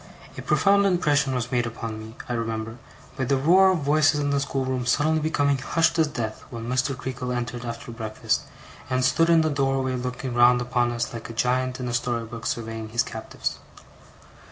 A 0.35 0.41
profound 0.41 0.87
impression 0.87 1.35
was 1.35 1.51
made 1.51 1.67
upon 1.67 1.99
me, 1.99 2.15
I 2.27 2.33
remember, 2.33 2.77
by 3.17 3.25
the 3.25 3.37
roar 3.37 3.69
of 3.69 3.81
voices 3.83 4.19
in 4.19 4.31
the 4.31 4.39
schoolroom 4.39 4.87
suddenly 4.87 5.19
becoming 5.19 5.59
hushed 5.59 5.99
as 5.99 6.07
death 6.07 6.43
when 6.49 6.67
Mr. 6.67 6.97
Creakle 6.97 7.31
entered 7.31 7.63
after 7.65 7.91
breakfast, 7.91 8.41
and 8.89 9.05
stood 9.05 9.29
in 9.29 9.41
the 9.41 9.49
doorway 9.51 9.95
looking 9.95 10.33
round 10.33 10.59
upon 10.59 10.91
us 10.91 11.13
like 11.13 11.29
a 11.29 11.33
giant 11.33 11.79
in 11.79 11.87
a 11.87 11.93
story 11.93 12.25
book 12.25 12.47
surveying 12.47 12.89
his 12.89 13.03
captives. 13.03 13.59